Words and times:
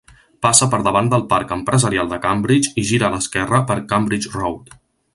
Passa 0.45 0.67
per 0.71 0.79
davant 0.87 1.11
del 1.11 1.25
parc 1.33 1.53
empresarial 1.57 2.11
de 2.15 2.19
Cambridge 2.25 2.73
i 2.85 2.89
gira 2.93 3.09
a 3.11 3.15
l'esquerra 3.17 3.61
per 3.71 3.81
Cambridge 3.93 4.37
Road. 4.41 4.79